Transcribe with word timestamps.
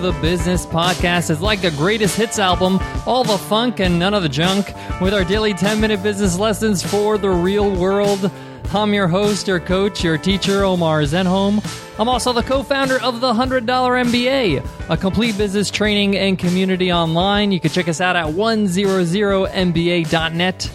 the 0.00 0.12
Business 0.20 0.66
Podcast 0.66 1.30
is 1.30 1.40
like 1.40 1.62
the 1.62 1.70
greatest 1.70 2.16
hits 2.16 2.38
album, 2.38 2.78
all 3.06 3.24
the 3.24 3.38
funk 3.38 3.80
and 3.80 3.98
none 3.98 4.12
of 4.14 4.22
the 4.22 4.28
junk, 4.28 4.66
with 5.00 5.14
our 5.14 5.24
daily 5.24 5.54
10 5.54 5.80
minute 5.80 6.02
business 6.02 6.38
lessons 6.38 6.82
for 6.82 7.16
the 7.18 7.30
real 7.30 7.74
world. 7.74 8.30
I'm 8.74 8.92
your 8.92 9.08
host, 9.08 9.48
your 9.48 9.60
coach, 9.60 10.04
your 10.04 10.18
teacher, 10.18 10.64
Omar 10.64 11.00
Zenhom. 11.02 11.64
I'm 11.98 12.08
also 12.08 12.32
the 12.32 12.42
co 12.42 12.62
founder 12.62 13.00
of 13.00 13.20
the 13.20 13.32
$100 13.32 13.64
MBA, 13.64 14.90
a 14.90 14.96
complete 14.96 15.38
business 15.38 15.70
training 15.70 16.16
and 16.16 16.36
community 16.38 16.92
online. 16.92 17.52
You 17.52 17.60
can 17.60 17.70
check 17.70 17.88
us 17.88 18.00
out 18.00 18.16
at 18.16 18.26
100mba.net. 18.26 20.70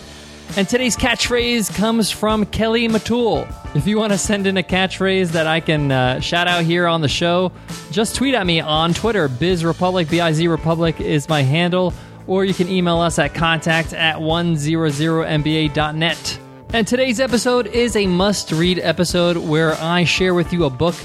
And 0.58 0.68
today's 0.68 0.98
catchphrase 0.98 1.73
comes 1.73 2.12
from 2.12 2.46
Kelly 2.46 2.90
Matul. 2.90 3.48
If 3.73 3.88
you 3.88 3.98
want 3.98 4.12
to 4.12 4.18
send 4.18 4.48
in 4.48 4.58
a 4.58 4.64
catchphrase 4.64 5.30
that 5.30 5.48
I 5.48 5.62
can 5.62 5.94
uh, 5.94 6.20
shout 6.20 6.50
out 6.50 6.66
here 6.66 6.88
on 6.88 7.00
the 7.00 7.08
show, 7.08 7.54
just 7.90 8.18
tweet 8.18 8.36
at 8.36 8.46
me 8.46 8.59
on 8.59 8.94
Twitter. 8.94 9.30
Biz 9.30 9.64
Republic, 9.64 10.09
B 10.09 10.20
I 10.20 10.34
Z 10.34 10.50
Republic 10.50 11.00
is 11.00 11.30
my 11.30 11.42
handle. 11.42 11.94
Or 12.28 12.44
you 12.44 12.54
can 12.54 12.68
email 12.68 13.00
us 13.00 13.18
at 13.18 13.34
contact 13.34 13.94
at 13.94 14.18
100mba.net. 14.18 16.40
And 16.73 16.86
today's 16.86 17.22
episode 17.22 17.68
is 17.68 17.95
a 17.95 18.06
must 18.06 18.52
read 18.52 18.78
episode 18.80 19.38
where 19.38 19.76
I 19.76 20.04
share 20.04 20.34
with 20.34 20.52
you 20.52 20.66
a 20.66 20.70
book 20.70 20.95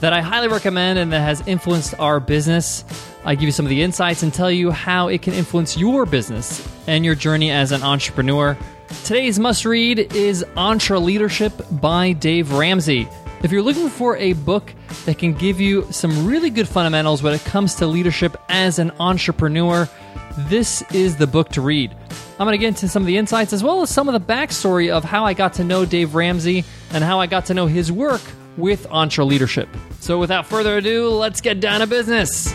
that 0.00 0.12
I 0.12 0.20
highly 0.20 0.48
recommend 0.48 0.98
and 0.98 1.10
that 1.14 1.20
has 1.20 1.40
influenced 1.48 1.94
our 1.98 2.20
business. 2.20 2.84
I 3.24 3.34
give 3.36 3.44
you 3.44 3.52
some 3.52 3.64
of 3.64 3.70
the 3.70 3.82
insights 3.82 4.22
and 4.22 4.34
tell 4.34 4.50
you 4.50 4.72
how 4.72 5.08
it 5.08 5.22
can 5.22 5.32
influence 5.32 5.76
your 5.76 6.06
business 6.06 6.66
and 6.88 7.04
your 7.04 7.14
journey 7.14 7.52
as 7.52 7.70
an 7.70 7.82
entrepreneur. 7.82 8.58
Today's 9.04 9.38
must 9.38 9.64
read 9.64 10.12
is 10.14 10.44
EntreLeadership 10.56 11.80
by 11.80 12.12
Dave 12.12 12.52
Ramsey. 12.52 13.08
If 13.44 13.52
you're 13.52 13.62
looking 13.62 13.88
for 13.88 14.16
a 14.16 14.32
book 14.32 14.72
that 15.04 15.18
can 15.18 15.34
give 15.34 15.60
you 15.60 15.86
some 15.92 16.26
really 16.26 16.50
good 16.50 16.68
fundamentals 16.68 17.22
when 17.22 17.32
it 17.32 17.44
comes 17.44 17.76
to 17.76 17.86
leadership 17.86 18.36
as 18.48 18.80
an 18.80 18.90
entrepreneur, 18.98 19.88
this 20.36 20.82
is 20.92 21.16
the 21.16 21.26
book 21.26 21.48
to 21.50 21.60
read. 21.60 21.94
I'm 22.38 22.46
going 22.46 22.52
to 22.52 22.58
get 22.58 22.68
into 22.68 22.88
some 22.88 23.04
of 23.04 23.06
the 23.06 23.16
insights 23.16 23.52
as 23.52 23.62
well 23.62 23.82
as 23.82 23.90
some 23.90 24.08
of 24.08 24.14
the 24.14 24.32
backstory 24.32 24.90
of 24.90 25.04
how 25.04 25.24
I 25.24 25.34
got 25.34 25.54
to 25.54 25.64
know 25.64 25.84
Dave 25.84 26.16
Ramsey 26.16 26.64
and 26.90 27.04
how 27.04 27.20
I 27.20 27.26
got 27.26 27.46
to 27.46 27.54
know 27.54 27.66
his 27.66 27.92
work 27.92 28.22
with 28.56 28.86
EntreLeadership. 28.88 29.68
So, 30.00 30.18
without 30.18 30.46
further 30.46 30.78
ado, 30.78 31.08
let's 31.08 31.40
get 31.40 31.60
down 31.60 31.80
to 31.80 31.86
business. 31.86 32.52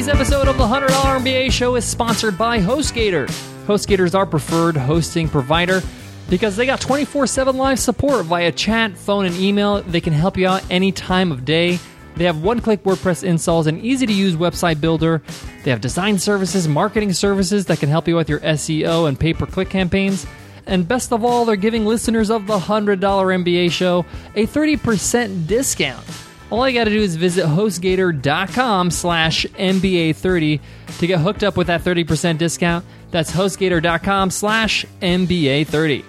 Today's 0.00 0.14
episode 0.14 0.48
of 0.48 0.56
the 0.56 0.64
$100 0.64 0.88
MBA 0.88 1.52
show 1.52 1.76
is 1.76 1.84
sponsored 1.84 2.38
by 2.38 2.58
HostGator. 2.58 3.26
HostGator 3.66 4.06
is 4.06 4.14
our 4.14 4.24
preferred 4.24 4.74
hosting 4.74 5.28
provider 5.28 5.82
because 6.30 6.56
they 6.56 6.64
got 6.64 6.80
24 6.80 7.26
7 7.26 7.54
live 7.54 7.78
support 7.78 8.24
via 8.24 8.50
chat, 8.50 8.96
phone, 8.96 9.26
and 9.26 9.36
email. 9.36 9.82
They 9.82 10.00
can 10.00 10.14
help 10.14 10.38
you 10.38 10.48
out 10.48 10.64
any 10.70 10.90
time 10.90 11.30
of 11.30 11.44
day. 11.44 11.78
They 12.16 12.24
have 12.24 12.42
one 12.42 12.60
click 12.60 12.82
WordPress 12.82 13.22
installs, 13.22 13.66
an 13.66 13.78
easy 13.80 14.06
to 14.06 14.12
use 14.14 14.36
website 14.36 14.80
builder. 14.80 15.20
They 15.64 15.70
have 15.70 15.82
design 15.82 16.18
services, 16.18 16.66
marketing 16.66 17.12
services 17.12 17.66
that 17.66 17.78
can 17.78 17.90
help 17.90 18.08
you 18.08 18.16
with 18.16 18.30
your 18.30 18.40
SEO 18.40 19.06
and 19.06 19.20
pay 19.20 19.34
per 19.34 19.44
click 19.44 19.68
campaigns. 19.68 20.26
And 20.64 20.88
best 20.88 21.12
of 21.12 21.26
all, 21.26 21.44
they're 21.44 21.56
giving 21.56 21.84
listeners 21.84 22.30
of 22.30 22.46
the 22.46 22.58
$100 22.58 23.00
MBA 23.00 23.70
show 23.70 24.06
a 24.34 24.46
30% 24.46 25.46
discount. 25.46 26.06
All 26.50 26.68
you 26.68 26.76
got 26.76 26.84
to 26.84 26.90
do 26.90 27.00
is 27.00 27.14
visit 27.14 27.46
hostgator.com 27.46 28.90
slash 28.90 29.46
MBA30 29.46 30.60
to 30.98 31.06
get 31.06 31.20
hooked 31.20 31.44
up 31.44 31.56
with 31.56 31.68
that 31.68 31.82
30% 31.82 32.38
discount. 32.38 32.84
That's 33.12 33.30
hostgator.com 33.30 34.30
slash 34.30 34.84
MBA30. 35.00 36.04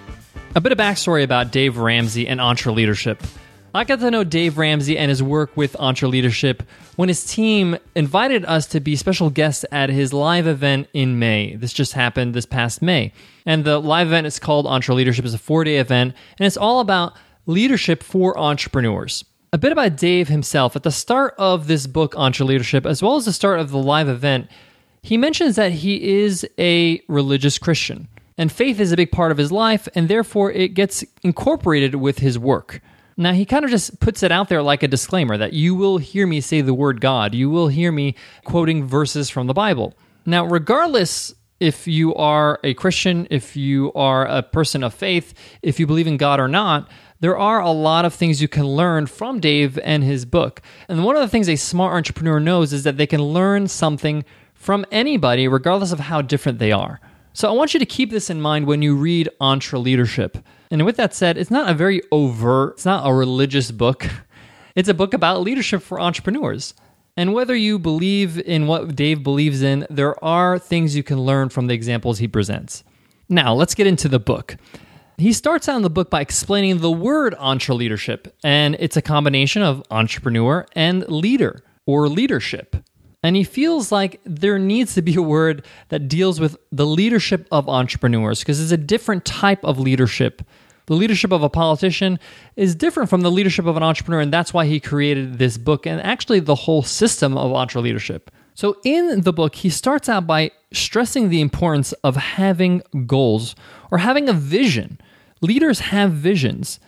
A 0.56 0.60
bit 0.60 0.72
of 0.72 0.78
backstory 0.78 1.22
about 1.22 1.52
Dave 1.52 1.78
Ramsey 1.78 2.26
and 2.26 2.40
EntreLeadership. 2.40 3.24
I 3.72 3.84
got 3.84 4.00
to 4.00 4.10
know 4.10 4.24
Dave 4.24 4.58
Ramsey 4.58 4.98
and 4.98 5.08
his 5.10 5.22
work 5.22 5.56
with 5.56 5.74
EntreLeadership 5.74 6.62
when 6.96 7.08
his 7.08 7.24
team 7.24 7.78
invited 7.94 8.44
us 8.44 8.66
to 8.66 8.80
be 8.80 8.96
special 8.96 9.30
guests 9.30 9.64
at 9.70 9.90
his 9.90 10.12
live 10.12 10.48
event 10.48 10.88
in 10.92 11.20
May. 11.20 11.54
This 11.54 11.72
just 11.72 11.92
happened 11.92 12.34
this 12.34 12.46
past 12.46 12.82
May. 12.82 13.12
And 13.46 13.64
the 13.64 13.78
live 13.78 14.08
event 14.08 14.26
is 14.26 14.40
called 14.40 14.66
EntreLeadership. 14.66 15.24
It's 15.24 15.34
a 15.34 15.38
four 15.38 15.62
day 15.62 15.76
event, 15.76 16.14
and 16.38 16.46
it's 16.46 16.56
all 16.56 16.80
about 16.80 17.14
leadership 17.46 18.02
for 18.02 18.36
entrepreneurs. 18.36 19.24
A 19.54 19.58
bit 19.58 19.70
about 19.70 19.96
Dave 19.96 20.28
himself. 20.28 20.76
At 20.76 20.82
the 20.82 20.90
start 20.90 21.34
of 21.36 21.66
this 21.66 21.86
book, 21.86 22.14
EntreLeadership, 22.14 22.86
as 22.86 23.02
well 23.02 23.16
as 23.16 23.26
the 23.26 23.34
start 23.34 23.60
of 23.60 23.70
the 23.70 23.76
live 23.76 24.08
event, 24.08 24.48
he 25.02 25.18
mentions 25.18 25.56
that 25.56 25.72
he 25.72 26.22
is 26.22 26.48
a 26.58 27.02
religious 27.06 27.58
Christian. 27.58 28.08
And 28.38 28.50
faith 28.50 28.80
is 28.80 28.92
a 28.92 28.96
big 28.96 29.12
part 29.12 29.30
of 29.30 29.36
his 29.36 29.52
life, 29.52 29.88
and 29.94 30.08
therefore 30.08 30.50
it 30.52 30.68
gets 30.68 31.04
incorporated 31.22 31.96
with 31.96 32.20
his 32.20 32.38
work. 32.38 32.80
Now, 33.18 33.34
he 33.34 33.44
kind 33.44 33.62
of 33.62 33.70
just 33.70 34.00
puts 34.00 34.22
it 34.22 34.32
out 34.32 34.48
there 34.48 34.62
like 34.62 34.82
a 34.82 34.88
disclaimer 34.88 35.36
that 35.36 35.52
you 35.52 35.74
will 35.74 35.98
hear 35.98 36.26
me 36.26 36.40
say 36.40 36.62
the 36.62 36.72
word 36.72 37.02
God. 37.02 37.34
You 37.34 37.50
will 37.50 37.68
hear 37.68 37.92
me 37.92 38.14
quoting 38.44 38.86
verses 38.86 39.28
from 39.28 39.48
the 39.48 39.52
Bible. 39.52 39.92
Now, 40.24 40.46
regardless 40.46 41.34
if 41.60 41.86
you 41.86 42.14
are 42.14 42.58
a 42.64 42.72
Christian, 42.72 43.28
if 43.30 43.54
you 43.54 43.92
are 43.92 44.24
a 44.24 44.42
person 44.42 44.82
of 44.82 44.94
faith, 44.94 45.34
if 45.60 45.78
you 45.78 45.86
believe 45.86 46.06
in 46.06 46.16
God 46.16 46.40
or 46.40 46.48
not, 46.48 46.88
there 47.22 47.38
are 47.38 47.60
a 47.60 47.70
lot 47.70 48.04
of 48.04 48.12
things 48.12 48.42
you 48.42 48.48
can 48.48 48.66
learn 48.66 49.06
from 49.06 49.38
Dave 49.38 49.78
and 49.84 50.02
his 50.02 50.24
book. 50.24 50.60
And 50.88 51.04
one 51.04 51.14
of 51.14 51.22
the 51.22 51.28
things 51.28 51.48
a 51.48 51.54
smart 51.54 51.94
entrepreneur 51.94 52.40
knows 52.40 52.72
is 52.72 52.82
that 52.82 52.96
they 52.96 53.06
can 53.06 53.22
learn 53.22 53.68
something 53.68 54.24
from 54.54 54.84
anybody, 54.90 55.46
regardless 55.46 55.92
of 55.92 56.00
how 56.00 56.20
different 56.20 56.58
they 56.58 56.72
are. 56.72 57.00
So 57.32 57.48
I 57.48 57.52
want 57.52 57.74
you 57.74 57.80
to 57.80 57.86
keep 57.86 58.10
this 58.10 58.28
in 58.28 58.40
mind 58.40 58.66
when 58.66 58.82
you 58.82 58.96
read 58.96 59.28
EntreLeadership. 59.40 60.42
And 60.72 60.84
with 60.84 60.96
that 60.96 61.14
said, 61.14 61.38
it's 61.38 61.50
not 61.50 61.70
a 61.70 61.74
very 61.74 62.02
overt, 62.10 62.74
it's 62.74 62.84
not 62.84 63.08
a 63.08 63.14
religious 63.14 63.70
book. 63.70 64.06
It's 64.74 64.88
a 64.88 64.94
book 64.94 65.12
about 65.12 65.42
leadership 65.42 65.82
for 65.82 66.00
entrepreneurs. 66.00 66.72
And 67.14 67.34
whether 67.34 67.54
you 67.54 67.78
believe 67.78 68.38
in 68.38 68.66
what 68.66 68.96
Dave 68.96 69.22
believes 69.22 69.60
in, 69.60 69.86
there 69.90 70.22
are 70.24 70.58
things 70.58 70.96
you 70.96 71.02
can 71.02 71.20
learn 71.20 71.50
from 71.50 71.66
the 71.66 71.74
examples 71.74 72.20
he 72.20 72.26
presents. 72.26 72.82
Now, 73.28 73.52
let's 73.52 73.74
get 73.74 73.86
into 73.86 74.08
the 74.08 74.18
book. 74.18 74.56
He 75.18 75.32
starts 75.32 75.68
out 75.68 75.76
in 75.76 75.82
the 75.82 75.90
book 75.90 76.10
by 76.10 76.20
explaining 76.20 76.78
the 76.78 76.90
word 76.90 77.34
EntreLeadership, 77.38 78.30
and 78.42 78.76
it's 78.78 78.96
a 78.96 79.02
combination 79.02 79.62
of 79.62 79.82
entrepreneur 79.90 80.66
and 80.74 81.06
leader 81.08 81.62
or 81.86 82.08
leadership. 82.08 82.76
And 83.22 83.36
he 83.36 83.44
feels 83.44 83.92
like 83.92 84.20
there 84.24 84.58
needs 84.58 84.94
to 84.94 85.02
be 85.02 85.14
a 85.14 85.22
word 85.22 85.64
that 85.90 86.08
deals 86.08 86.40
with 86.40 86.56
the 86.72 86.86
leadership 86.86 87.46
of 87.52 87.68
entrepreneurs 87.68 88.40
because 88.40 88.60
it's 88.60 88.72
a 88.72 88.76
different 88.76 89.24
type 89.24 89.62
of 89.62 89.78
leadership 89.78 90.42
the 90.86 90.94
leadership 90.94 91.32
of 91.32 91.42
a 91.42 91.48
politician 91.48 92.18
is 92.56 92.74
different 92.74 93.08
from 93.08 93.20
the 93.20 93.30
leadership 93.30 93.66
of 93.66 93.76
an 93.76 93.82
entrepreneur, 93.82 94.20
and 94.20 94.32
that's 94.32 94.52
why 94.52 94.66
he 94.66 94.80
created 94.80 95.38
this 95.38 95.56
book 95.56 95.86
and 95.86 96.00
actually 96.02 96.40
the 96.40 96.54
whole 96.54 96.82
system 96.82 97.36
of 97.38 97.52
EntreLeadership. 97.52 98.22
So, 98.54 98.76
in 98.84 99.22
the 99.22 99.32
book, 99.32 99.56
he 99.56 99.70
starts 99.70 100.08
out 100.08 100.26
by 100.26 100.50
stressing 100.72 101.28
the 101.28 101.40
importance 101.40 101.92
of 102.04 102.16
having 102.16 102.82
goals 103.06 103.54
or 103.90 103.98
having 103.98 104.28
a 104.28 104.32
vision. 104.32 105.00
Leaders 105.40 105.80
have 105.80 106.12
visions, 106.12 106.78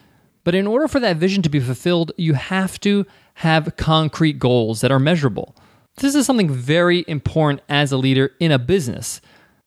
but 0.44 0.54
in 0.54 0.66
order 0.66 0.86
for 0.86 1.00
that 1.00 1.16
vision 1.16 1.42
to 1.42 1.48
be 1.48 1.60
fulfilled, 1.60 2.12
you 2.16 2.34
have 2.34 2.78
to 2.80 3.06
have 3.34 3.76
concrete 3.76 4.38
goals 4.38 4.80
that 4.80 4.92
are 4.92 5.00
measurable. 5.00 5.56
This 5.96 6.14
is 6.14 6.26
something 6.26 6.50
very 6.50 7.04
important 7.08 7.62
as 7.68 7.92
a 7.92 7.96
leader 7.96 8.32
in 8.40 8.52
a 8.52 8.58
business 8.58 9.20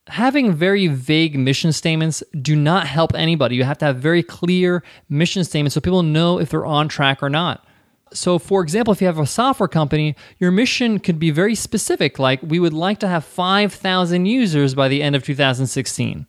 having 0.10 0.54
very 0.54 0.88
vague 0.88 1.38
mission 1.38 1.72
statements 1.72 2.24
do 2.42 2.56
not 2.56 2.88
help 2.88 3.14
anybody. 3.16 3.56
You 3.56 3.64
have 3.64 3.78
to 3.80 3.86
have 3.86 3.98
very 3.98 4.24
clear 4.24 4.84
mission 5.10 5.44
statements 5.44 5.74
so 5.74 5.82
people 5.82 6.04
know 6.04 6.40
if 6.40 6.50
they're 6.50 6.66
on 6.66 6.88
track 6.88 7.22
or 7.22 7.30
not. 7.30 7.66
So, 8.14 8.40
for 8.40 8.62
example, 8.62 8.92
if 8.92 9.02
you 9.02 9.08
have 9.08 9.20
a 9.20 9.26
software 9.26 9.68
company, 9.68 10.16
your 10.40 10.52
mission 10.52 11.00
could 11.00 11.20
be 11.20 11.32
very 11.32 11.56
specific, 11.56 12.20
like 12.20 12.42
we 12.42 12.60
would 12.60 12.74
like 12.74 13.00
to 13.00 13.08
have 13.08 13.26
5,000 13.26 14.26
users 14.26 14.76
by 14.76 14.88
the 14.88 15.02
end 15.02 15.16
of 15.16 15.24
2016. 15.24 16.26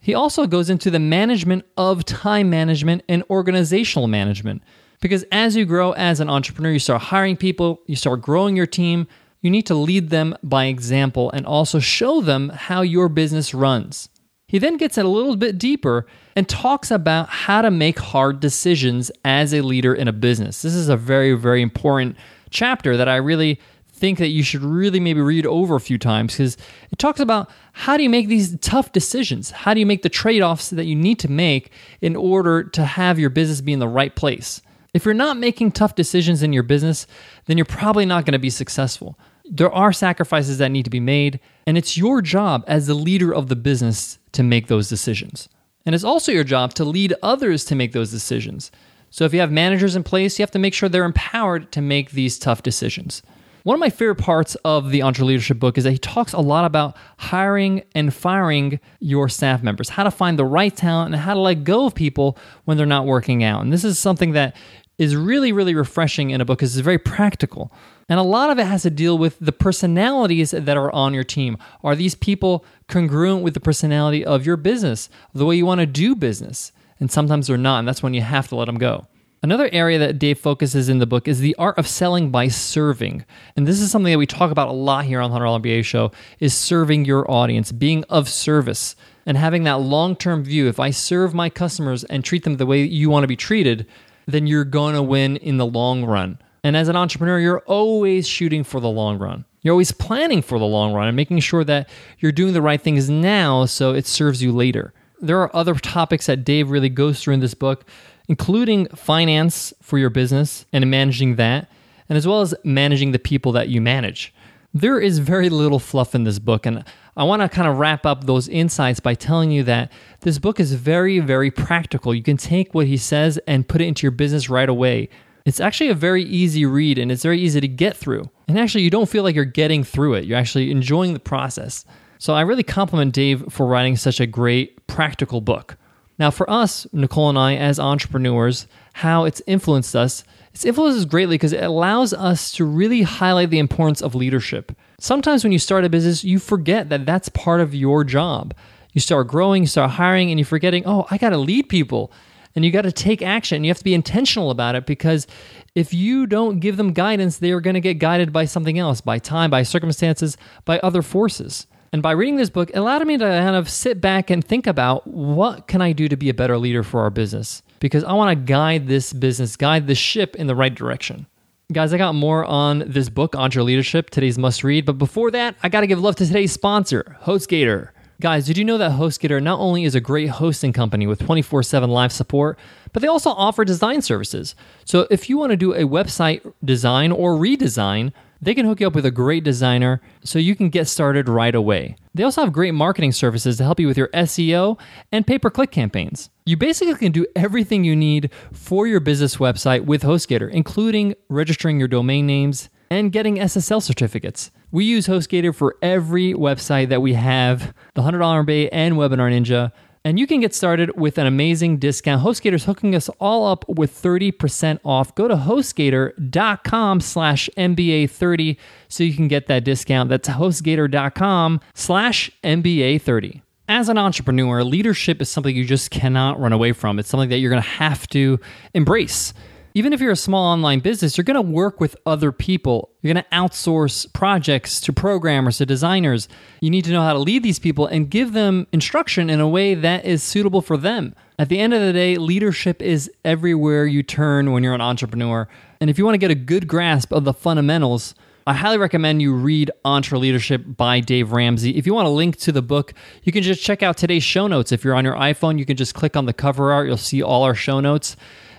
He 0.00 0.14
also 0.14 0.46
goes 0.46 0.70
into 0.70 0.90
the 0.90 0.98
management 0.98 1.64
of 1.76 2.04
time 2.04 2.48
management 2.50 3.02
and 3.08 3.22
organizational 3.28 4.08
management. 4.08 4.62
Because 5.00 5.24
as 5.32 5.56
you 5.56 5.64
grow 5.64 5.92
as 5.92 6.20
an 6.20 6.28
entrepreneur, 6.28 6.72
you 6.72 6.78
start 6.78 7.02
hiring 7.02 7.36
people, 7.36 7.80
you 7.86 7.96
start 7.96 8.20
growing 8.20 8.56
your 8.56 8.66
team, 8.66 9.06
you 9.40 9.50
need 9.50 9.66
to 9.66 9.74
lead 9.74 10.10
them 10.10 10.36
by 10.42 10.66
example 10.66 11.30
and 11.32 11.46
also 11.46 11.78
show 11.78 12.20
them 12.20 12.50
how 12.50 12.82
your 12.82 13.08
business 13.08 13.54
runs. 13.54 14.08
He 14.50 14.58
then 14.58 14.78
gets 14.78 14.98
a 14.98 15.04
little 15.04 15.36
bit 15.36 15.58
deeper 15.58 16.06
and 16.34 16.48
talks 16.48 16.90
about 16.90 17.28
how 17.28 17.62
to 17.62 17.70
make 17.70 18.00
hard 18.00 18.40
decisions 18.40 19.08
as 19.24 19.54
a 19.54 19.60
leader 19.60 19.94
in 19.94 20.08
a 20.08 20.12
business. 20.12 20.62
This 20.62 20.74
is 20.74 20.88
a 20.88 20.96
very, 20.96 21.34
very 21.34 21.62
important 21.62 22.16
chapter 22.50 22.96
that 22.96 23.08
I 23.08 23.14
really 23.14 23.60
think 23.92 24.18
that 24.18 24.30
you 24.30 24.42
should 24.42 24.62
really 24.62 24.98
maybe 24.98 25.20
read 25.20 25.46
over 25.46 25.76
a 25.76 25.80
few 25.80 25.98
times 25.98 26.32
because 26.32 26.56
it 26.90 26.98
talks 26.98 27.20
about 27.20 27.48
how 27.70 27.96
do 27.96 28.02
you 28.02 28.10
make 28.10 28.26
these 28.26 28.58
tough 28.58 28.90
decisions? 28.90 29.52
How 29.52 29.72
do 29.72 29.78
you 29.78 29.86
make 29.86 30.02
the 30.02 30.08
trade 30.08 30.42
offs 30.42 30.70
that 30.70 30.86
you 30.86 30.96
need 30.96 31.20
to 31.20 31.30
make 31.30 31.70
in 32.00 32.16
order 32.16 32.64
to 32.64 32.84
have 32.84 33.20
your 33.20 33.30
business 33.30 33.60
be 33.60 33.72
in 33.72 33.78
the 33.78 33.86
right 33.86 34.16
place? 34.16 34.62
If 34.92 35.04
you're 35.04 35.14
not 35.14 35.36
making 35.36 35.70
tough 35.70 35.94
decisions 35.94 36.42
in 36.42 36.52
your 36.52 36.64
business, 36.64 37.06
then 37.46 37.56
you're 37.56 37.66
probably 37.66 38.04
not 38.04 38.24
going 38.24 38.32
to 38.32 38.40
be 38.40 38.50
successful 38.50 39.16
there 39.50 39.72
are 39.72 39.92
sacrifices 39.92 40.58
that 40.58 40.70
need 40.70 40.84
to 40.84 40.90
be 40.90 41.00
made, 41.00 41.40
and 41.70 41.78
it's 41.78 41.96
your 41.96 42.20
job 42.20 42.64
as 42.66 42.88
the 42.88 42.94
leader 42.94 43.32
of 43.32 43.46
the 43.46 43.54
business 43.54 44.18
to 44.32 44.42
make 44.42 44.66
those 44.66 44.88
decisions. 44.88 45.48
And 45.86 45.94
it's 45.94 46.02
also 46.02 46.32
your 46.32 46.42
job 46.42 46.74
to 46.74 46.84
lead 46.84 47.14
others 47.22 47.64
to 47.66 47.76
make 47.76 47.92
those 47.92 48.10
decisions. 48.10 48.72
So 49.10 49.24
if 49.24 49.32
you 49.32 49.38
have 49.38 49.52
managers 49.52 49.94
in 49.94 50.02
place, 50.02 50.36
you 50.36 50.42
have 50.42 50.50
to 50.50 50.58
make 50.58 50.74
sure 50.74 50.88
they're 50.88 51.04
empowered 51.04 51.70
to 51.70 51.80
make 51.80 52.10
these 52.10 52.40
tough 52.40 52.64
decisions. 52.64 53.22
One 53.62 53.74
of 53.74 53.78
my 53.78 53.88
favorite 53.88 54.16
parts 54.16 54.56
of 54.64 54.90
the 54.90 54.98
EntreLeadership 54.98 55.60
book 55.60 55.78
is 55.78 55.84
that 55.84 55.92
he 55.92 55.98
talks 55.98 56.32
a 56.32 56.40
lot 56.40 56.64
about 56.64 56.96
hiring 57.18 57.84
and 57.94 58.12
firing 58.12 58.80
your 58.98 59.28
staff 59.28 59.62
members, 59.62 59.90
how 59.90 60.02
to 60.02 60.10
find 60.10 60.36
the 60.36 60.44
right 60.44 60.74
talent, 60.74 61.14
and 61.14 61.22
how 61.22 61.34
to 61.34 61.40
let 61.40 61.62
go 61.62 61.86
of 61.86 61.94
people 61.94 62.36
when 62.64 62.78
they're 62.78 62.84
not 62.84 63.06
working 63.06 63.44
out. 63.44 63.62
And 63.62 63.72
this 63.72 63.84
is 63.84 63.96
something 63.96 64.32
that 64.32 64.56
is 65.00 65.16
really, 65.16 65.50
really 65.50 65.74
refreshing 65.74 66.28
in 66.28 66.42
a 66.42 66.44
book 66.44 66.58
because 66.58 66.76
it's 66.76 66.84
very 66.84 66.98
practical. 66.98 67.72
And 68.10 68.20
a 68.20 68.22
lot 68.22 68.50
of 68.50 68.58
it 68.58 68.66
has 68.66 68.82
to 68.82 68.90
deal 68.90 69.16
with 69.16 69.38
the 69.40 69.50
personalities 69.50 70.50
that 70.50 70.76
are 70.76 70.92
on 70.92 71.14
your 71.14 71.24
team. 71.24 71.56
Are 71.82 71.96
these 71.96 72.14
people 72.14 72.66
congruent 72.86 73.42
with 73.42 73.54
the 73.54 73.60
personality 73.60 74.22
of 74.22 74.44
your 74.44 74.58
business, 74.58 75.08
the 75.32 75.46
way 75.46 75.56
you 75.56 75.64
want 75.64 75.80
to 75.80 75.86
do 75.86 76.14
business? 76.14 76.70
And 77.00 77.10
sometimes 77.10 77.46
they're 77.46 77.56
not, 77.56 77.78
and 77.78 77.88
that's 77.88 78.02
when 78.02 78.12
you 78.12 78.20
have 78.20 78.48
to 78.48 78.56
let 78.56 78.66
them 78.66 78.76
go. 78.76 79.06
Another 79.42 79.70
area 79.72 79.98
that 79.98 80.18
Dave 80.18 80.38
focuses 80.38 80.90
in 80.90 80.98
the 80.98 81.06
book 81.06 81.26
is 81.26 81.40
the 81.40 81.54
art 81.54 81.78
of 81.78 81.88
selling 81.88 82.30
by 82.30 82.48
serving. 82.48 83.24
And 83.56 83.66
this 83.66 83.80
is 83.80 83.90
something 83.90 84.12
that 84.12 84.18
we 84.18 84.26
talk 84.26 84.50
about 84.50 84.68
a 84.68 84.72
lot 84.72 85.06
here 85.06 85.22
on 85.22 85.30
the 85.30 85.38
$100 85.38 85.62
MBA 85.62 85.82
show 85.86 86.12
is 86.40 86.52
serving 86.52 87.06
your 87.06 87.30
audience, 87.30 87.72
being 87.72 88.04
of 88.10 88.28
service 88.28 88.96
and 89.24 89.38
having 89.38 89.64
that 89.64 89.80
long-term 89.80 90.44
view. 90.44 90.68
If 90.68 90.78
I 90.78 90.90
serve 90.90 91.32
my 91.32 91.48
customers 91.48 92.04
and 92.04 92.22
treat 92.22 92.44
them 92.44 92.58
the 92.58 92.66
way 92.66 92.82
you 92.82 93.08
want 93.08 93.24
to 93.24 93.28
be 93.28 93.36
treated, 93.36 93.86
then 94.32 94.46
you're 94.46 94.64
going 94.64 94.94
to 94.94 95.02
win 95.02 95.36
in 95.36 95.56
the 95.56 95.66
long 95.66 96.04
run. 96.04 96.38
And 96.62 96.76
as 96.76 96.88
an 96.88 96.96
entrepreneur, 96.96 97.38
you're 97.38 97.60
always 97.60 98.28
shooting 98.28 98.64
for 98.64 98.80
the 98.80 98.90
long 98.90 99.18
run. 99.18 99.44
You're 99.62 99.72
always 99.72 99.92
planning 99.92 100.42
for 100.42 100.58
the 100.58 100.66
long 100.66 100.92
run 100.92 101.08
and 101.08 101.16
making 101.16 101.40
sure 101.40 101.64
that 101.64 101.88
you're 102.18 102.32
doing 102.32 102.54
the 102.54 102.62
right 102.62 102.80
things 102.80 103.10
now 103.10 103.66
so 103.66 103.92
it 103.92 104.06
serves 104.06 104.42
you 104.42 104.52
later. 104.52 104.92
There 105.20 105.40
are 105.40 105.54
other 105.54 105.74
topics 105.74 106.26
that 106.26 106.44
Dave 106.44 106.70
really 106.70 106.88
goes 106.88 107.22
through 107.22 107.34
in 107.34 107.40
this 107.40 107.54
book 107.54 107.84
including 108.30 108.86
finance 108.90 109.74
for 109.82 109.98
your 109.98 110.08
business 110.08 110.64
and 110.72 110.88
managing 110.88 111.34
that, 111.34 111.68
and 112.08 112.16
as 112.16 112.28
well 112.28 112.42
as 112.42 112.54
managing 112.62 113.10
the 113.10 113.18
people 113.18 113.50
that 113.50 113.68
you 113.68 113.80
manage. 113.80 114.32
There 114.72 115.00
is 115.00 115.18
very 115.18 115.48
little 115.48 115.80
fluff 115.80 116.14
in 116.14 116.22
this 116.22 116.38
book, 116.38 116.64
and 116.64 116.84
I 117.16 117.24
want 117.24 117.42
to 117.42 117.48
kind 117.48 117.66
of 117.66 117.78
wrap 117.78 118.06
up 118.06 118.24
those 118.24 118.48
insights 118.48 119.00
by 119.00 119.14
telling 119.14 119.50
you 119.50 119.64
that 119.64 119.90
this 120.20 120.38
book 120.38 120.60
is 120.60 120.74
very, 120.74 121.18
very 121.18 121.50
practical. 121.50 122.14
You 122.14 122.22
can 122.22 122.36
take 122.36 122.72
what 122.72 122.86
he 122.86 122.96
says 122.96 123.38
and 123.48 123.66
put 123.66 123.80
it 123.80 123.86
into 123.86 124.04
your 124.04 124.12
business 124.12 124.48
right 124.48 124.68
away. 124.68 125.08
It's 125.44 125.58
actually 125.58 125.90
a 125.90 125.94
very 125.94 126.22
easy 126.22 126.66
read 126.66 126.98
and 126.98 127.10
it's 127.10 127.22
very 127.22 127.40
easy 127.40 127.60
to 127.60 127.66
get 127.66 127.96
through. 127.96 128.30
And 128.46 128.58
actually, 128.58 128.84
you 128.84 128.90
don't 128.90 129.08
feel 129.08 129.24
like 129.24 129.34
you're 129.34 129.44
getting 129.44 129.82
through 129.82 130.14
it, 130.14 130.24
you're 130.24 130.38
actually 130.38 130.70
enjoying 130.70 131.14
the 131.14 131.20
process. 131.20 131.84
So 132.18 132.34
I 132.34 132.42
really 132.42 132.62
compliment 132.62 133.12
Dave 133.12 133.52
for 133.52 133.66
writing 133.66 133.96
such 133.96 134.20
a 134.20 134.26
great, 134.26 134.86
practical 134.86 135.40
book. 135.40 135.78
Now, 136.18 136.30
for 136.30 136.48
us, 136.48 136.86
Nicole 136.92 137.30
and 137.30 137.38
I, 137.38 137.56
as 137.56 137.80
entrepreneurs, 137.80 138.66
how 138.92 139.24
it's 139.24 139.42
influenced 139.46 139.96
us, 139.96 140.22
it's 140.52 140.64
influences 140.64 141.04
greatly 141.04 141.34
because 141.34 141.52
it 141.52 141.62
allows 141.62 142.12
us 142.12 142.52
to 142.52 142.64
really 142.64 143.02
highlight 143.02 143.50
the 143.50 143.58
importance 143.58 144.02
of 144.02 144.14
leadership. 144.14 144.72
Sometimes 144.98 145.44
when 145.44 145.52
you 145.52 145.58
start 145.58 145.84
a 145.84 145.88
business, 145.88 146.24
you 146.24 146.38
forget 146.38 146.88
that 146.88 147.06
that's 147.06 147.28
part 147.28 147.60
of 147.60 147.74
your 147.74 148.04
job. 148.04 148.54
You 148.92 149.00
start 149.00 149.28
growing, 149.28 149.62
you 149.62 149.68
start 149.68 149.92
hiring, 149.92 150.30
and 150.30 150.38
you're 150.38 150.46
forgetting, 150.46 150.82
oh, 150.86 151.06
I 151.10 151.18
got 151.18 151.30
to 151.30 151.38
lead 151.38 151.68
people. 151.68 152.12
And 152.56 152.64
you 152.64 152.72
got 152.72 152.82
to 152.82 152.90
take 152.90 153.22
action. 153.22 153.62
You 153.62 153.70
have 153.70 153.78
to 153.78 153.84
be 153.84 153.94
intentional 153.94 154.50
about 154.50 154.74
it 154.74 154.84
because 154.84 155.28
if 155.76 155.94
you 155.94 156.26
don't 156.26 156.58
give 156.58 156.76
them 156.76 156.92
guidance, 156.92 157.38
they 157.38 157.52
are 157.52 157.60
going 157.60 157.74
to 157.74 157.80
get 157.80 157.94
guided 157.94 158.32
by 158.32 158.44
something 158.44 158.76
else, 158.76 159.00
by 159.00 159.20
time, 159.20 159.50
by 159.50 159.62
circumstances, 159.62 160.36
by 160.64 160.80
other 160.80 161.00
forces. 161.00 161.68
And 161.92 162.02
by 162.02 162.10
reading 162.10 162.36
this 162.36 162.50
book, 162.50 162.70
it 162.70 162.76
allowed 162.76 163.06
me 163.06 163.18
to 163.18 163.24
kind 163.24 163.54
of 163.54 163.68
sit 163.68 164.00
back 164.00 164.30
and 164.30 164.44
think 164.44 164.66
about 164.66 165.06
what 165.06 165.68
can 165.68 165.80
I 165.80 165.92
do 165.92 166.08
to 166.08 166.16
be 166.16 166.28
a 166.28 166.34
better 166.34 166.58
leader 166.58 166.82
for 166.82 167.02
our 167.02 167.10
business? 167.10 167.62
Because 167.80 168.04
I 168.04 168.12
want 168.12 168.38
to 168.38 168.44
guide 168.44 168.86
this 168.86 169.12
business, 169.12 169.56
guide 169.56 169.86
the 169.86 169.94
ship 169.94 170.36
in 170.36 170.46
the 170.46 170.54
right 170.54 170.74
direction. 170.74 171.26
Guys, 171.72 171.92
I 171.92 171.98
got 171.98 172.14
more 172.14 172.44
on 172.44 172.84
this 172.86 173.08
book, 173.08 173.32
EntreLeadership, 173.32 174.10
today's 174.10 174.38
must 174.38 174.64
read. 174.64 174.84
But 174.84 174.98
before 174.98 175.30
that, 175.30 175.54
I 175.62 175.68
got 175.68 175.82
to 175.82 175.86
give 175.86 176.00
love 176.00 176.16
to 176.16 176.26
today's 176.26 176.52
sponsor, 176.52 177.16
HostGator. 177.22 177.90
Guys, 178.20 178.44
did 178.44 178.58
you 178.58 178.64
know 178.64 178.76
that 178.76 178.92
HostGator 178.92 179.42
not 179.42 179.60
only 179.60 179.84
is 179.84 179.94
a 179.94 180.00
great 180.00 180.28
hosting 180.28 180.74
company 180.74 181.06
with 181.06 181.20
24 181.20 181.62
7 181.62 181.88
live 181.88 182.12
support, 182.12 182.58
but 182.92 183.00
they 183.00 183.08
also 183.08 183.30
offer 183.30 183.64
design 183.64 184.02
services. 184.02 184.54
So 184.84 185.06
if 185.10 185.30
you 185.30 185.38
want 185.38 185.52
to 185.52 185.56
do 185.56 185.72
a 185.72 185.84
website 185.84 186.52
design 186.62 187.12
or 187.12 187.36
redesign, 187.36 188.12
they 188.42 188.54
can 188.54 188.66
hook 188.66 188.80
you 188.80 188.86
up 188.86 188.94
with 188.94 189.06
a 189.06 189.10
great 189.10 189.44
designer 189.44 190.02
so 190.22 190.38
you 190.38 190.56
can 190.56 190.68
get 190.68 190.88
started 190.88 191.28
right 191.28 191.54
away. 191.54 191.96
They 192.14 192.24
also 192.24 192.42
have 192.42 192.52
great 192.52 192.74
marketing 192.74 193.12
services 193.12 193.56
to 193.58 193.64
help 193.64 193.78
you 193.78 193.86
with 193.86 193.96
your 193.96 194.08
SEO 194.08 194.78
and 195.12 195.26
pay 195.26 195.38
per 195.38 195.50
click 195.50 195.70
campaigns. 195.70 196.30
You 196.44 196.56
basically 196.56 196.94
can 196.96 197.12
do 197.12 197.26
everything 197.36 197.84
you 197.84 197.94
need 197.94 198.30
for 198.52 198.86
your 198.86 199.00
business 199.00 199.36
website 199.36 199.84
with 199.84 200.02
HostGator, 200.02 200.50
including 200.50 201.14
registering 201.28 201.78
your 201.78 201.88
domain 201.88 202.26
names 202.26 202.68
and 202.90 203.12
getting 203.12 203.36
SSL 203.36 203.82
certificates. 203.82 204.50
We 204.72 204.84
use 204.84 205.06
HostGator 205.06 205.54
for 205.54 205.76
every 205.82 206.34
website 206.34 206.88
that 206.88 207.02
we 207.02 207.14
have 207.14 207.72
the 207.94 208.02
$100 208.02 208.44
MBA 208.44 208.70
and 208.72 208.96
Webinar 208.96 209.30
Ninja. 209.30 209.70
And 210.02 210.18
you 210.18 210.26
can 210.26 210.40
get 210.40 210.54
started 210.54 210.98
with 210.98 211.18
an 211.18 211.26
amazing 211.26 211.76
discount. 211.76 212.22
HostGator 212.22 212.54
is 212.54 212.64
hooking 212.64 212.94
us 212.94 213.10
all 213.20 213.46
up 213.46 213.68
with 213.68 213.92
30% 213.92 214.80
off. 214.82 215.14
Go 215.14 215.28
to 215.28 215.36
HostGator.com 215.36 217.00
slash 217.02 217.50
MBA30 217.58 218.56
so 218.88 219.04
you 219.04 219.12
can 219.12 219.28
get 219.28 219.46
that 219.48 219.62
discount. 219.62 220.08
That's 220.08 220.28
HostGator.com 220.28 221.60
slash 221.74 222.30
MBA30. 222.42 223.42
As 223.68 223.90
an 223.90 223.98
entrepreneur, 223.98 224.64
leadership 224.64 225.20
is 225.20 225.28
something 225.28 225.54
you 225.54 225.66
just 225.66 225.90
cannot 225.90 226.40
run 226.40 226.54
away 226.54 226.72
from. 226.72 226.98
It's 226.98 227.08
something 227.08 227.28
that 227.28 227.38
you're 227.38 227.50
going 227.50 227.62
to 227.62 227.68
have 227.68 228.06
to 228.08 228.40
embrace. 228.72 229.34
Even 229.80 229.94
if 229.94 230.00
you're 230.02 230.12
a 230.12 230.16
small 230.16 230.44
online 230.44 230.80
business, 230.80 231.16
you're 231.16 231.24
going 231.24 231.36
to 231.36 231.40
work 231.40 231.80
with 231.80 231.96
other 232.04 232.32
people. 232.32 232.90
You're 233.00 233.14
going 233.14 233.24
to 233.24 233.30
outsource 233.30 234.12
projects 234.12 234.78
to 234.82 234.92
programmers, 234.92 235.56
to 235.56 235.64
designers. 235.64 236.28
You 236.60 236.68
need 236.68 236.84
to 236.84 236.90
know 236.90 237.00
how 237.00 237.14
to 237.14 237.18
lead 237.18 237.42
these 237.42 237.58
people 237.58 237.86
and 237.86 238.10
give 238.10 238.34
them 238.34 238.66
instruction 238.74 239.30
in 239.30 239.40
a 239.40 239.48
way 239.48 239.72
that 239.72 240.04
is 240.04 240.22
suitable 240.22 240.60
for 240.60 240.76
them. 240.76 241.14
At 241.38 241.48
the 241.48 241.58
end 241.58 241.72
of 241.72 241.80
the 241.80 241.94
day, 241.94 242.16
leadership 242.16 242.82
is 242.82 243.10
everywhere 243.24 243.86
you 243.86 244.02
turn 244.02 244.52
when 244.52 244.62
you're 244.62 244.74
an 244.74 244.82
entrepreneur. 244.82 245.48
And 245.80 245.88
if 245.88 245.96
you 245.96 246.04
want 246.04 246.12
to 246.12 246.18
get 246.18 246.30
a 246.30 246.34
good 246.34 246.68
grasp 246.68 247.10
of 247.10 247.24
the 247.24 247.32
fundamentals, 247.32 248.14
I 248.46 248.52
highly 248.52 248.76
recommend 248.76 249.22
you 249.22 249.32
read 249.32 249.70
EntreLeadership 249.82 250.76
by 250.76 251.00
Dave 251.00 251.32
Ramsey. 251.32 251.78
If 251.78 251.86
you 251.86 251.94
want 251.94 252.06
a 252.06 252.10
link 252.10 252.36
to 252.40 252.52
the 252.52 252.60
book, 252.60 252.92
you 253.22 253.32
can 253.32 253.42
just 253.42 253.62
check 253.62 253.82
out 253.82 253.96
today's 253.96 254.24
show 254.24 254.46
notes. 254.46 254.72
If 254.72 254.84
you're 254.84 254.94
on 254.94 255.06
your 255.06 255.14
iPhone, 255.14 255.58
you 255.58 255.64
can 255.64 255.78
just 255.78 255.94
click 255.94 256.18
on 256.18 256.26
the 256.26 256.34
cover 256.34 256.70
art, 256.70 256.86
you'll 256.86 256.98
see 256.98 257.22
all 257.22 257.44
our 257.44 257.54
show 257.54 257.80
notes. 257.80 258.14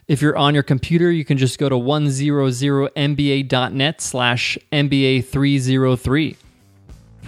If 0.07 0.21
you're 0.21 0.37
on 0.37 0.53
your 0.53 0.63
computer, 0.63 1.11
you 1.11 1.23
can 1.23 1.37
just 1.37 1.57
go 1.57 1.69
to 1.69 1.75
100mba.net 1.75 4.01
slash 4.01 4.57
MBA303. 4.71 6.35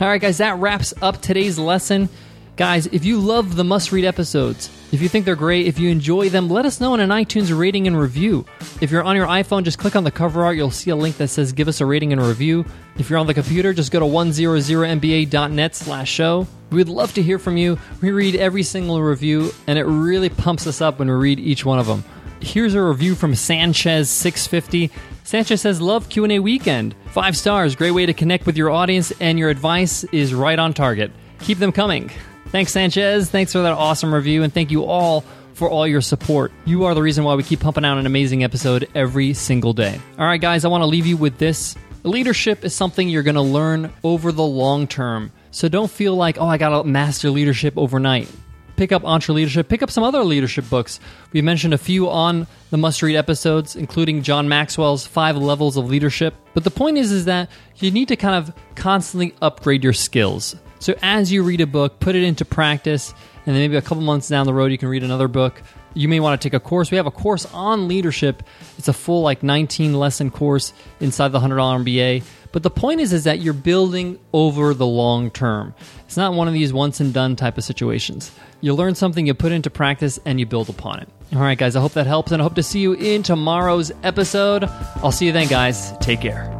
All 0.01 0.07
right, 0.07 0.19
guys, 0.19 0.39
that 0.39 0.57
wraps 0.57 0.93
up 1.01 1.21
today's 1.21 1.59
lesson. 1.59 2.09
Guys, 2.55 2.85
if 2.87 3.03
you 3.03 3.19
love 3.19 3.55
the 3.55 3.63
must 3.63 3.91
read 3.91 4.05
episodes, 4.05 4.69
if 4.91 5.01
you 5.01 5.09
think 5.09 5.25
they're 5.25 5.35
great, 5.35 5.65
if 5.65 5.79
you 5.79 5.89
enjoy 5.89 6.29
them, 6.29 6.49
let 6.49 6.67
us 6.67 6.79
know 6.79 6.93
in 6.93 6.99
an 6.99 7.09
iTunes 7.09 7.57
rating 7.57 7.87
and 7.87 7.99
review. 7.99 8.45
If 8.79 8.91
you're 8.91 9.03
on 9.03 9.15
your 9.15 9.25
iPhone, 9.25 9.63
just 9.63 9.79
click 9.79 9.95
on 9.95 10.03
the 10.03 10.11
cover 10.11 10.43
art. 10.43 10.55
You'll 10.55 10.69
see 10.69 10.91
a 10.91 10.95
link 10.95 11.17
that 11.17 11.29
says 11.29 11.51
give 11.51 11.67
us 11.67 11.81
a 11.81 11.85
rating 11.85 12.13
and 12.13 12.21
review. 12.21 12.63
If 12.97 13.09
you're 13.09 13.17
on 13.17 13.25
the 13.25 13.33
computer, 13.33 13.73
just 13.73 13.91
go 13.91 13.99
to 13.99 14.05
100mba.net 14.05 15.75
slash 15.75 16.11
show. 16.11 16.45
We'd 16.69 16.89
love 16.89 17.15
to 17.15 17.23
hear 17.23 17.39
from 17.39 17.57
you. 17.57 17.79
We 18.01 18.11
read 18.11 18.35
every 18.35 18.61
single 18.61 19.01
review, 19.01 19.49
and 19.65 19.79
it 19.79 19.85
really 19.85 20.29
pumps 20.29 20.67
us 20.67 20.79
up 20.79 20.99
when 20.99 21.07
we 21.07 21.15
read 21.15 21.39
each 21.39 21.65
one 21.65 21.79
of 21.79 21.87
them. 21.87 22.03
Here's 22.43 22.75
a 22.75 22.81
review 22.83 23.15
from 23.15 23.33
Sanchez650. 23.33 24.91
Sanchez 25.23 25.61
says, 25.61 25.79
"Love 25.79 26.09
Q&A 26.09 26.39
weekend. 26.39 26.93
5 27.07 27.37
stars. 27.37 27.75
Great 27.75 27.91
way 27.91 28.05
to 28.05 28.13
connect 28.13 28.45
with 28.45 28.57
your 28.57 28.69
audience 28.69 29.13
and 29.19 29.39
your 29.39 29.49
advice 29.49 30.03
is 30.11 30.33
right 30.33 30.59
on 30.59 30.73
target. 30.73 31.11
Keep 31.39 31.59
them 31.59 31.71
coming." 31.71 32.11
Thanks 32.49 32.73
Sanchez. 32.73 33.29
Thanks 33.29 33.53
for 33.53 33.59
that 33.59 33.73
awesome 33.73 34.13
review 34.13 34.43
and 34.43 34.53
thank 34.53 34.71
you 34.71 34.83
all 34.83 35.23
for 35.53 35.69
all 35.69 35.87
your 35.87 36.01
support. 36.01 36.51
You 36.65 36.83
are 36.83 36.93
the 36.93 37.01
reason 37.01 37.23
why 37.23 37.35
we 37.35 37.43
keep 37.43 37.61
pumping 37.61 37.85
out 37.85 37.97
an 37.97 38.05
amazing 38.05 38.43
episode 38.43 38.87
every 38.93 39.33
single 39.33 39.73
day. 39.73 39.99
All 40.19 40.25
right 40.25 40.41
guys, 40.41 40.65
I 40.65 40.67
want 40.67 40.81
to 40.81 40.87
leave 40.87 41.07
you 41.07 41.17
with 41.17 41.37
this. 41.37 41.75
Leadership 42.03 42.65
is 42.65 42.73
something 42.73 43.07
you're 43.07 43.23
going 43.23 43.35
to 43.35 43.41
learn 43.41 43.91
over 44.03 44.31
the 44.31 44.43
long 44.43 44.85
term. 44.85 45.31
So 45.51 45.69
don't 45.69 45.89
feel 45.89 46.15
like, 46.15 46.37
"Oh, 46.39 46.47
I 46.47 46.57
got 46.57 46.69
to 46.69 46.83
master 46.83 47.29
leadership 47.31 47.75
overnight." 47.77 48.27
Pick 48.75 48.91
up 48.91 49.03
EntreLeadership, 49.03 49.67
pick 49.67 49.83
up 49.83 49.91
some 49.91 50.03
other 50.03 50.23
leadership 50.23 50.69
books. 50.69 50.99
We 51.31 51.41
mentioned 51.41 51.73
a 51.73 51.77
few 51.77 52.09
on 52.09 52.47
the 52.69 52.77
must 52.77 53.01
read 53.01 53.15
episodes, 53.15 53.75
including 53.75 54.23
John 54.23 54.47
Maxwell's 54.47 55.05
Five 55.05 55.37
Levels 55.37 55.77
of 55.77 55.89
Leadership. 55.89 56.33
But 56.53 56.63
the 56.63 56.71
point 56.71 56.97
is, 56.97 57.11
is 57.11 57.25
that 57.25 57.49
you 57.77 57.91
need 57.91 58.07
to 58.09 58.15
kind 58.15 58.35
of 58.35 58.53
constantly 58.75 59.33
upgrade 59.41 59.83
your 59.83 59.93
skills. 59.93 60.55
So 60.79 60.95
as 61.01 61.31
you 61.31 61.43
read 61.43 61.61
a 61.61 61.67
book, 61.67 61.99
put 61.99 62.15
it 62.15 62.23
into 62.23 62.45
practice, 62.45 63.13
and 63.45 63.55
then 63.55 63.61
maybe 63.61 63.77
a 63.77 63.81
couple 63.81 64.03
months 64.03 64.27
down 64.27 64.45
the 64.45 64.53
road, 64.53 64.71
you 64.71 64.77
can 64.77 64.89
read 64.89 65.03
another 65.03 65.27
book. 65.27 65.61
You 65.93 66.07
may 66.07 66.19
want 66.19 66.41
to 66.41 66.45
take 66.45 66.53
a 66.53 66.59
course. 66.59 66.91
We 66.91 66.97
have 66.97 67.05
a 67.05 67.11
course 67.11 67.45
on 67.53 67.87
leadership. 67.87 68.43
It's 68.77 68.87
a 68.87 68.93
full 68.93 69.21
like 69.21 69.43
19 69.43 69.93
lesson 69.93 70.31
course 70.31 70.73
inside 70.99 71.29
the 71.29 71.39
$100 71.39 71.85
MBA. 71.85 72.23
But 72.53 72.63
the 72.63 72.69
point 72.69 73.01
is 73.01 73.11
is 73.11 73.25
that 73.25 73.39
you're 73.41 73.53
building 73.53 74.19
over 74.31 74.73
the 74.73 74.85
long 74.85 75.29
term. 75.31 75.73
It's 76.05 76.15
not 76.15 76.35
one 76.35 76.47
of 76.47 76.53
these 76.53 76.71
once 76.71 77.01
and 77.01 77.13
done 77.13 77.35
type 77.35 77.57
of 77.57 77.65
situations. 77.65 78.31
You 78.61 78.75
learn 78.75 78.95
something, 78.95 79.27
you 79.27 79.33
put 79.33 79.51
into 79.51 79.69
practice, 79.69 80.19
and 80.23 80.39
you 80.39 80.45
build 80.45 80.69
upon 80.69 80.99
it. 80.99 81.09
All 81.33 81.41
right, 81.41 81.57
guys, 81.57 81.75
I 81.75 81.81
hope 81.81 81.93
that 81.93 82.05
helps, 82.07 82.31
and 82.31 82.41
I 82.41 82.43
hope 82.43 82.55
to 82.55 82.63
see 82.63 82.79
you 82.79 82.93
in 82.93 83.23
tomorrow's 83.23 83.91
episode. 84.03 84.65
I'll 84.97 85.11
see 85.11 85.25
you 85.25 85.31
then, 85.31 85.47
guys. 85.47 85.97
Take 85.97 86.21
care. 86.21 86.52